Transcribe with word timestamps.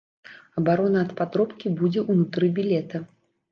Абарона 0.61 1.03
ад 1.05 1.11
падробкі 1.19 1.73
будзе 1.83 2.07
ўнутры 2.09 2.53
білета. 2.59 3.07